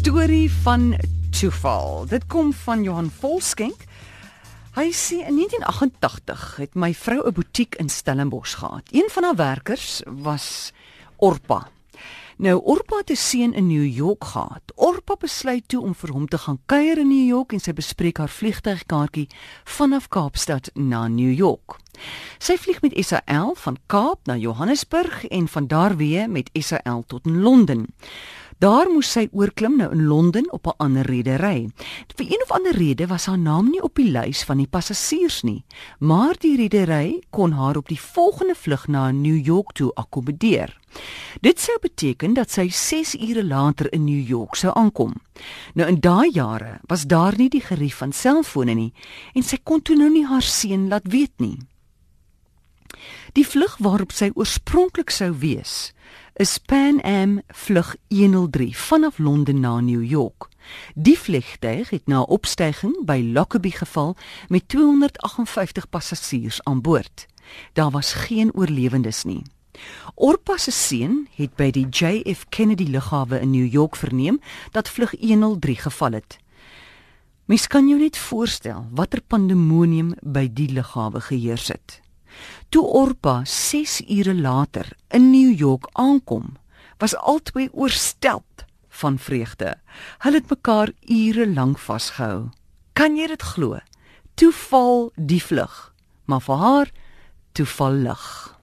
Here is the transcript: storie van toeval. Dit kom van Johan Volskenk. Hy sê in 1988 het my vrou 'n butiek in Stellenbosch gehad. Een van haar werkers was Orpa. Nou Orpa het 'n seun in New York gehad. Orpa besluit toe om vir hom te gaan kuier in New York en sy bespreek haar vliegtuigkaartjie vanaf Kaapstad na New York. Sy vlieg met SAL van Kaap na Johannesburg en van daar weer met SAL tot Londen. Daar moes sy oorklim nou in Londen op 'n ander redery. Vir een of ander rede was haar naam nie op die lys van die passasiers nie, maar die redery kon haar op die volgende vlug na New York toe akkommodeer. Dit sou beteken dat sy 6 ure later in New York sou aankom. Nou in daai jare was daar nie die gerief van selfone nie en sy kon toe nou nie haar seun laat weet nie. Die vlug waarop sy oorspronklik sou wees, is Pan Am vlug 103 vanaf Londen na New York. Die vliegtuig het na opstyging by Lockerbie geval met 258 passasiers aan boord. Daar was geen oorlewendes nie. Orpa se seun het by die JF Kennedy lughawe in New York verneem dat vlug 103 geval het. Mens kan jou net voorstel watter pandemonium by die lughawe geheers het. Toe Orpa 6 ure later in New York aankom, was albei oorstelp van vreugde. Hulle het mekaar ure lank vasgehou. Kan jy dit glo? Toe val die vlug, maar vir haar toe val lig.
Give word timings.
storie 0.00 0.50
van 0.62 0.96
toeval. 1.40 2.06
Dit 2.08 2.26
kom 2.26 2.52
van 2.52 2.82
Johan 2.82 3.10
Volskenk. 3.18 3.82
Hy 4.72 4.86
sê 4.96 5.18
in 5.28 5.36
1988 5.36 6.56
het 6.56 6.74
my 6.74 6.94
vrou 6.94 7.20
'n 7.26 7.32
butiek 7.36 7.74
in 7.74 7.88
Stellenbosch 7.88 8.56
gehad. 8.58 8.88
Een 8.90 9.08
van 9.10 9.22
haar 9.22 9.36
werkers 9.36 10.00
was 10.06 10.72
Orpa. 11.16 11.68
Nou 12.36 12.60
Orpa 12.64 12.96
het 12.96 13.10
'n 13.10 13.16
seun 13.16 13.52
in 13.54 13.66
New 13.66 13.86
York 13.96 14.24
gehad. 14.24 14.62
Orpa 14.74 15.16
besluit 15.18 15.68
toe 15.68 15.82
om 15.82 15.94
vir 15.94 16.10
hom 16.12 16.28
te 16.28 16.38
gaan 16.38 16.58
kuier 16.66 16.98
in 16.98 17.08
New 17.08 17.26
York 17.28 17.52
en 17.52 17.60
sy 17.60 17.72
bespreek 17.72 18.16
haar 18.18 18.28
vliegtuigkaartjie 18.28 19.28
vanaf 19.64 20.08
Kaapstad 20.08 20.70
na 20.74 21.08
New 21.08 21.32
York. 21.32 21.76
Sy 22.38 22.56
vlieg 22.56 22.80
met 22.82 23.04
SAL 23.06 23.54
van 23.54 23.76
Kaap 23.86 24.18
na 24.24 24.36
Johannesburg 24.36 25.26
en 25.26 25.48
van 25.48 25.66
daar 25.66 25.96
weer 25.96 26.30
met 26.30 26.50
SAL 26.52 27.04
tot 27.06 27.26
Londen. 27.26 27.86
Daar 28.60 28.90
moes 28.92 29.08
sy 29.08 29.22
oorklim 29.32 29.78
nou 29.80 29.86
in 29.94 30.02
Londen 30.04 30.50
op 30.52 30.66
'n 30.66 30.76
ander 30.76 31.06
redery. 31.06 31.70
Vir 32.16 32.26
een 32.26 32.42
of 32.42 32.50
ander 32.50 32.76
rede 32.76 33.06
was 33.06 33.26
haar 33.26 33.38
naam 33.38 33.70
nie 33.70 33.82
op 33.82 33.94
die 33.94 34.10
lys 34.10 34.44
van 34.44 34.56
die 34.56 34.66
passasiers 34.66 35.42
nie, 35.42 35.64
maar 35.98 36.34
die 36.38 36.56
redery 36.56 37.22
kon 37.30 37.52
haar 37.52 37.76
op 37.76 37.88
die 37.88 38.00
volgende 38.00 38.54
vlug 38.54 38.86
na 38.88 39.10
New 39.10 39.46
York 39.46 39.72
toe 39.72 39.94
akkommodeer. 39.94 40.78
Dit 41.40 41.60
sou 41.60 41.78
beteken 41.80 42.34
dat 42.34 42.50
sy 42.50 42.68
6 42.68 43.14
ure 43.14 43.44
later 43.44 43.92
in 43.92 44.04
New 44.04 44.28
York 44.28 44.54
sou 44.54 44.74
aankom. 44.74 45.14
Nou 45.74 45.88
in 45.88 46.00
daai 46.00 46.30
jare 46.32 46.80
was 46.86 47.06
daar 47.06 47.34
nie 47.36 47.48
die 47.48 47.64
gerief 47.64 47.96
van 47.96 48.12
selfone 48.12 48.74
nie 48.74 48.92
en 49.34 49.42
sy 49.42 49.58
kon 49.62 49.82
toe 49.82 49.96
nou 49.96 50.10
nie 50.10 50.26
haar 50.26 50.42
seun 50.42 50.88
laat 50.88 51.08
weet 51.08 51.32
nie. 51.36 51.58
Die 53.32 53.46
vlug 53.46 53.76
waarop 53.78 54.12
sy 54.12 54.30
oorspronklik 54.34 55.10
sou 55.10 55.32
wees, 55.38 55.92
is 56.34 56.58
Pan 56.58 57.00
Am 57.02 57.40
vlug 57.48 57.96
103 58.08 58.76
vanaf 58.76 59.18
Londen 59.18 59.60
na 59.60 59.80
New 59.80 60.04
York. 60.04 60.48
Die 60.94 61.18
vliegtuig 61.18 61.90
het 61.90 62.06
na 62.06 62.22
opstyging 62.22 63.04
by 63.04 63.30
Lockerbie 63.32 63.76
geval 63.76 64.16
met 64.48 64.68
258 64.68 65.88
passasiers 65.88 66.64
aan 66.64 66.80
boord. 66.80 67.26
Daar 67.72 67.90
was 67.90 68.12
geen 68.12 68.54
oorlewendes 68.54 69.24
nie. 69.24 69.42
Orpa 70.14 70.56
se 70.56 70.70
seun 70.70 71.28
het 71.34 71.54
by 71.56 71.70
die 71.70 71.86
JF 71.88 72.46
Kennedy 72.48 72.84
lughawe 72.90 73.40
in 73.40 73.50
New 73.50 73.72
York 73.72 73.96
verneem 73.96 74.40
dat 74.70 74.88
vlug 74.88 75.14
103 75.20 75.76
geval 75.76 76.12
het. 76.12 76.38
Mens 77.44 77.66
kan 77.66 77.88
jou 77.88 78.00
net 78.00 78.18
voorstel 78.18 78.86
watter 78.90 79.22
pandemonium 79.26 80.14
by 80.22 80.48
die 80.52 80.68
lughawe 80.72 81.20
geheers 81.20 81.68
het. 81.68 81.99
Toe 82.68 82.84
Orpa 82.86 83.40
6 83.44 84.00
ure 84.08 84.34
later 84.34 84.92
in 85.08 85.30
New 85.30 85.58
York 85.58 85.88
aankom, 85.92 86.56
was 86.98 87.16
albei 87.16 87.68
oorstelp 87.72 88.64
van 88.88 89.18
vreugde. 89.18 89.74
Hulle 90.18 90.40
het 90.40 90.50
mekaar 90.50 90.92
ure 91.08 91.48
lank 91.48 91.78
vasgehou. 91.78 92.50
Kan 92.92 93.16
jy 93.16 93.26
dit 93.26 93.42
glo? 93.42 93.78
Toe 94.34 94.52
val 94.52 95.10
die 95.16 95.42
vlug, 95.42 95.92
maar 96.24 96.40
vir 96.40 96.56
haar 96.56 96.90
toe 97.52 97.66
val 97.66 97.92
lig. 97.92 98.56